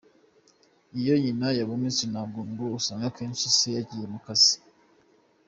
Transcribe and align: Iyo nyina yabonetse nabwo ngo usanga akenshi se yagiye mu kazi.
Iyo 0.99 1.13
nyina 1.23 1.47
yabonetse 1.59 2.03
nabwo 2.13 2.39
ngo 2.49 2.65
usanga 2.79 3.05
akenshi 3.09 3.45
se 3.57 3.67
yagiye 3.77 4.05
mu 4.13 4.19
kazi. 4.25 4.55